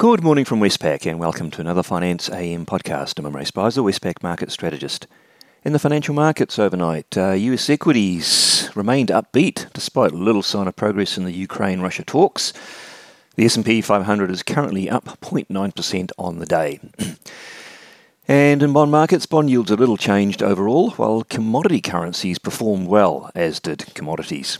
Good 0.00 0.24
morning 0.24 0.46
from 0.46 0.60
Westpac 0.60 1.04
and 1.04 1.20
welcome 1.20 1.50
to 1.50 1.60
another 1.60 1.82
Finance 1.82 2.30
AM 2.30 2.64
podcast. 2.64 3.22
I'm 3.22 3.36
Ray 3.36 3.44
Speizer, 3.44 3.84
Westpac 3.84 4.22
market 4.22 4.50
strategist. 4.50 5.06
In 5.62 5.74
the 5.74 5.78
financial 5.78 6.14
markets 6.14 6.58
overnight, 6.58 7.18
uh, 7.18 7.32
US 7.32 7.68
equities 7.68 8.70
remained 8.74 9.10
upbeat 9.10 9.70
despite 9.74 10.12
little 10.12 10.42
sign 10.42 10.66
of 10.68 10.74
progress 10.74 11.18
in 11.18 11.24
the 11.24 11.32
Ukraine-Russia 11.32 12.04
talks. 12.04 12.54
The 13.34 13.44
S&P 13.44 13.82
500 13.82 14.30
is 14.30 14.42
currently 14.42 14.88
up 14.88 15.04
0.9% 15.20 16.12
on 16.16 16.38
the 16.38 16.46
day. 16.46 16.80
and 18.26 18.62
in 18.62 18.72
bond 18.72 18.90
markets, 18.90 19.26
bond 19.26 19.50
yields 19.50 19.70
are 19.70 19.76
little 19.76 19.98
changed 19.98 20.42
overall, 20.42 20.92
while 20.92 21.24
commodity 21.24 21.82
currencies 21.82 22.38
performed 22.38 22.88
well, 22.88 23.30
as 23.34 23.60
did 23.60 23.92
commodities. 23.92 24.56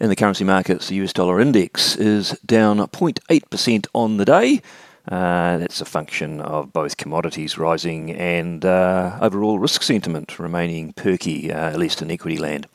In 0.00 0.08
the 0.08 0.16
currency 0.16 0.44
markets, 0.44 0.88
the 0.88 0.94
US 0.96 1.12
dollar 1.12 1.40
index 1.40 1.94
is 1.94 2.30
down 2.46 2.78
0.8% 2.78 3.86
on 3.92 4.16
the 4.16 4.24
day. 4.24 4.62
Uh, 5.06 5.58
that's 5.58 5.82
a 5.82 5.84
function 5.84 6.40
of 6.40 6.72
both 6.72 6.96
commodities 6.96 7.58
rising 7.58 8.10
and 8.12 8.64
uh, 8.64 9.18
overall 9.20 9.58
risk 9.58 9.82
sentiment 9.82 10.38
remaining 10.38 10.94
perky, 10.94 11.52
uh, 11.52 11.68
at 11.68 11.78
least 11.78 12.00
in 12.00 12.10
equity 12.10 12.38
land. 12.38 12.66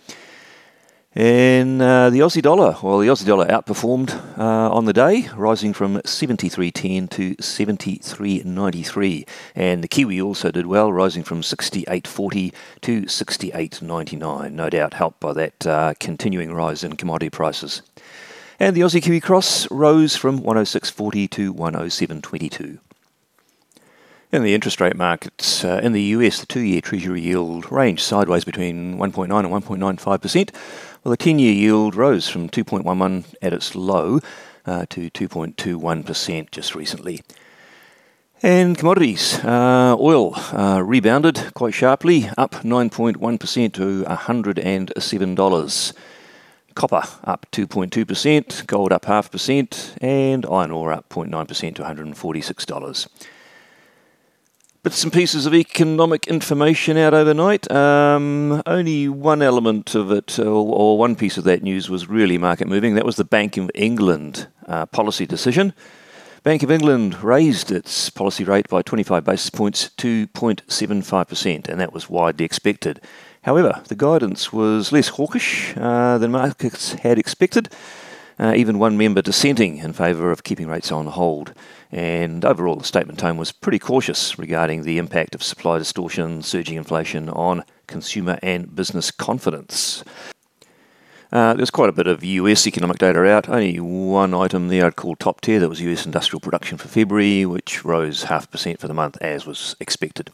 In 1.16 1.80
uh, 1.80 2.10
the 2.10 2.20
Aussie 2.20 2.42
dollar, 2.42 2.76
well, 2.84 3.00
the 3.00 3.08
Aussie 3.08 3.26
dollar 3.26 3.46
outperformed 3.46 4.38
uh, 4.38 4.70
on 4.70 4.84
the 4.84 4.92
day, 4.92 5.30
rising 5.34 5.72
from 5.72 5.96
73.10 6.00 7.10
to 7.12 7.36
73.93. 7.38 9.26
And 9.56 9.82
the 9.82 9.88
Kiwi 9.88 10.20
also 10.22 10.52
did 10.52 10.66
well, 10.66 10.92
rising 10.92 11.24
from 11.24 11.40
68.40 11.40 12.54
to 12.82 13.04
68.99. 13.04 14.52
No 14.52 14.70
doubt 14.70 14.96
helped 14.96 15.22
by 15.22 15.32
that 15.32 15.66
uh, 15.66 15.94
continuing 16.02 16.52
rise 16.54 16.84
in 16.84 16.98
commodity 16.98 17.30
prices. 17.30 17.82
And 18.60 18.76
the 18.76 18.82
Aussie 18.82 19.02
Kiwi 19.02 19.22
Cross 19.22 19.72
rose 19.72 20.18
from 20.18 20.42
106.40 20.42 21.30
to 21.30 21.54
107.22. 21.54 22.80
In 24.32 24.44
the 24.44 24.54
interest 24.54 24.82
rate 24.82 24.98
markets, 24.98 25.64
uh, 25.64 25.80
in 25.82 25.94
the 25.94 26.02
US, 26.02 26.42
the 26.42 26.46
two 26.46 26.60
year 26.60 26.82
Treasury 26.82 27.22
yield 27.22 27.72
ranged 27.72 28.02
sideways 28.02 28.44
between 28.44 28.98
1.9 28.98 29.24
and 29.24 29.64
1.95%, 29.64 30.50
well, 31.06 31.12
the 31.12 31.18
10 31.18 31.38
year 31.38 31.54
yield 31.54 31.96
rose 31.96 32.28
from 32.28 32.50
2.11 32.50 33.36
at 33.40 33.54
its 33.54 33.76
low 33.76 34.20
uh, 34.66 34.88
to 34.90 35.12
2.21% 35.12 36.50
just 36.50 36.74
recently. 36.74 37.22
And 38.42 38.76
commodities, 38.76 39.38
uh, 39.44 39.96
oil 40.00 40.34
uh, 40.36 40.82
rebounded 40.84 41.54
quite 41.54 41.76
sharply, 41.76 42.28
up 42.40 42.56
9.1% 42.56 43.74
to 43.74 44.04
$107. 44.04 45.94
Copper 46.74 47.04
up 47.24 47.46
2.2%, 47.52 48.66
gold 48.66 48.92
up 48.92 49.06
half 49.06 49.32
percent, 49.32 49.96
and 50.02 50.44
iron 50.48 50.72
ore 50.72 50.92
up 50.92 51.08
0.9% 51.10 51.76
to 51.76 51.84
$146 51.84 53.08
bits 54.86 55.04
and 55.04 55.12
pieces 55.12 55.48
of 55.48 55.56
economic 55.56 56.28
information 56.28 56.96
out 56.96 57.12
overnight. 57.12 57.70
Um, 57.72 58.62
only 58.68 59.10
one 59.10 59.42
element 59.42 59.96
of 59.96 60.12
it, 60.12 60.38
or, 60.38 60.46
or, 60.46 61.00
one 61.00 61.16
piece 61.16 61.38
of 61.38 61.44
that 61.46 61.64
news, 61.64 61.90
was 61.90 62.08
really 62.08 62.38
market 62.38 62.68
moving. 62.68 62.94
That 62.94 63.04
was 63.04 63.16
the 63.16 63.26
Bank 63.26 63.58
of 63.58 63.72
England 63.74 64.48
uh, 64.68 64.86
policy 64.86 65.26
decision. 65.26 65.74
Bank 66.44 66.62
of 66.62 66.70
England 66.70 67.24
raised 67.24 67.72
its 67.72 68.12
policy 68.12 68.44
rate 68.44 68.70
by 68.70 68.84
25 68.84 69.24
basis 69.24 69.50
points 69.50 69.90
to 69.98 70.28
0.75%, 70.28 71.68
and 71.68 71.82
that 71.82 71.92
was 71.92 72.08
widely 72.08 72.46
expected. 72.46 73.02
However, 73.42 73.82
the 73.88 73.96
guidance 73.96 74.54
was 74.54 74.92
less 74.92 75.08
hawkish 75.08 75.74
uh, 75.78 76.20
than 76.20 76.30
markets 76.30 76.94
had 76.94 77.18
expected 77.18 77.70
uh, 78.40 78.54
even 78.56 78.80
one 78.80 78.98
member 78.98 79.22
dissenting 79.22 79.78
in 79.78 79.94
favour 79.94 80.32
of 80.32 80.44
keeping 80.44 80.68
rates 80.68 80.92
on 80.92 81.08
hold. 81.08 81.54
And 81.92 82.44
overall, 82.44 82.76
the 82.76 82.84
statement 82.84 83.20
tone 83.20 83.38
was 83.38 83.52
pretty 83.52 83.80
cautious 83.80 84.38
regarding 84.38 84.84
the 84.84 84.98
impact 84.98 85.36
of 85.36 85.44
supply 85.44 85.78
distortion, 85.78 86.42
surging 86.42 86.78
inflation 86.78 87.30
on 87.30 87.64
consumer 87.88 88.38
and 88.42 88.76
business 88.76 89.12
confidence. 89.12 90.04
Uh, 91.32 91.54
there's 91.54 91.72
quite 91.72 91.90
a 91.90 91.94
bit 91.94 92.08
of 92.08 92.24
US 92.24 92.68
economic 92.68 92.98
data 92.98 93.20
out. 93.26 93.50
Only 93.50 93.80
one 93.80 94.34
item 94.34 94.68
there 94.68 94.86
I'd 94.86 94.96
call 94.96 95.16
top 95.16 95.42
tier. 95.42 95.60
That 95.60 95.70
was 95.70 95.82
US 95.82 96.06
industrial 96.06 96.40
production 96.40 96.78
for 96.78 96.88
February, 96.88 97.46
which 97.46 97.84
rose 97.84 98.24
half 98.24 98.50
percent 98.50 98.80
for 98.80 98.88
the 98.88 98.94
month 98.94 99.18
as 99.22 99.46
was 99.46 99.76
expected. 99.80 100.32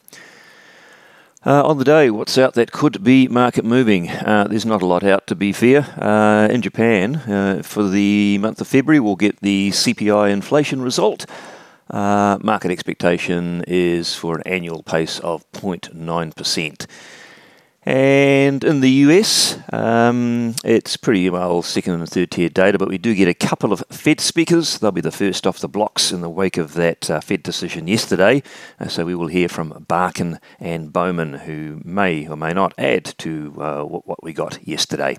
Uh, 1.43 1.65
on 1.65 1.79
the 1.79 1.83
day, 1.83 2.11
what's 2.11 2.37
out 2.37 2.53
that 2.53 2.71
could 2.71 3.03
be 3.03 3.27
market 3.27 3.65
moving? 3.65 4.11
Uh, 4.11 4.45
there's 4.47 4.65
not 4.65 4.83
a 4.83 4.85
lot 4.85 5.03
out 5.03 5.25
to 5.25 5.33
be 5.33 5.51
fair. 5.51 5.81
Uh, 5.99 6.47
in 6.53 6.61
Japan, 6.61 7.15
uh, 7.15 7.63
for 7.63 7.89
the 7.89 8.37
month 8.37 8.61
of 8.61 8.67
February, 8.67 8.99
we'll 8.99 9.15
get 9.15 9.39
the 9.39 9.71
CPI 9.71 10.29
inflation 10.29 10.83
result. 10.83 11.25
Uh, 11.89 12.37
market 12.43 12.69
expectation 12.69 13.63
is 13.67 14.13
for 14.13 14.35
an 14.35 14.43
annual 14.45 14.83
pace 14.83 15.19
of 15.21 15.43
0.9%. 15.53 16.85
And 17.83 18.63
in 18.63 18.81
the 18.81 18.89
US, 18.89 19.57
um, 19.73 20.53
it's 20.63 20.97
pretty 20.97 21.27
well 21.31 21.63
second 21.63 21.95
and 21.95 22.07
third 22.07 22.29
tier 22.29 22.49
data, 22.49 22.77
but 22.77 22.89
we 22.89 22.99
do 22.99 23.15
get 23.15 23.27
a 23.27 23.33
couple 23.33 23.73
of 23.73 23.83
Fed 23.89 24.19
speakers. 24.19 24.77
They'll 24.77 24.91
be 24.91 25.01
the 25.01 25.11
first 25.11 25.47
off 25.47 25.57
the 25.57 25.67
blocks 25.67 26.11
in 26.11 26.21
the 26.21 26.29
wake 26.29 26.57
of 26.57 26.73
that 26.75 27.09
uh, 27.09 27.21
Fed 27.21 27.41
decision 27.41 27.87
yesterday. 27.87 28.43
Uh, 28.79 28.87
so 28.87 29.03
we 29.03 29.15
will 29.15 29.27
hear 29.27 29.49
from 29.49 29.85
Barkin 29.87 30.39
and 30.59 30.93
Bowman, 30.93 31.33
who 31.33 31.81
may 31.83 32.27
or 32.27 32.37
may 32.37 32.53
not 32.53 32.73
add 32.77 33.05
to 33.17 33.55
uh, 33.59 33.83
what, 33.83 34.05
what 34.07 34.23
we 34.23 34.31
got 34.31 34.59
yesterday. 34.67 35.17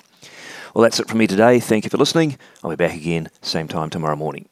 Well, 0.72 0.82
that's 0.84 1.00
it 1.00 1.08
from 1.08 1.18
me 1.18 1.26
today. 1.26 1.58
Thank 1.58 1.82
you 1.82 1.90
for 1.90 1.98
listening. 1.98 2.38
I'll 2.62 2.70
be 2.70 2.76
back 2.76 2.94
again, 2.94 3.28
same 3.40 3.66
time 3.66 3.90
tomorrow 3.90 4.16
morning. 4.16 4.48